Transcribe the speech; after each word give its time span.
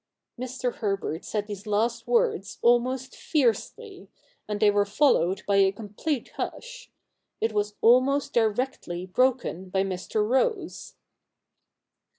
Mr. 0.39 0.77
Herbert 0.77 1.23
said 1.23 1.45
these 1.45 1.67
last 1.67 2.07
words 2.07 2.57
almost 2.63 3.15
fiercely; 3.15 4.09
and 4.47 4.59
they 4.59 4.71
were 4.71 4.83
followed 4.83 5.43
by 5.45 5.57
a 5.57 5.71
complete 5.71 6.29
hush. 6.37 6.89
It 7.39 7.53
was 7.53 7.75
almost 7.81 8.33
directly 8.33 9.05
broken 9.05 9.69
by 9.69 9.83
Mr. 9.83 10.27
Rose. 10.27 10.95